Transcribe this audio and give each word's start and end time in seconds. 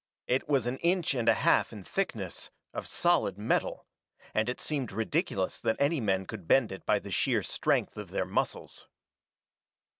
It 0.25 0.49
was 0.49 0.65
an 0.65 0.77
inch 0.77 1.13
and 1.13 1.29
a 1.29 1.35
half 1.35 1.71
in 1.71 1.83
thickness, 1.83 2.49
of 2.73 2.87
solid 2.87 3.37
metal, 3.37 3.85
and 4.33 4.49
it 4.49 4.59
seemed 4.59 4.91
ridiculous 4.91 5.59
that 5.59 5.75
any 5.77 6.01
men 6.01 6.25
could 6.25 6.47
bend 6.47 6.71
it 6.71 6.87
by 6.87 6.97
the 6.97 7.11
sheer 7.11 7.43
strength 7.43 7.95
of 7.97 8.09
their 8.09 8.25
muscles. 8.25 8.87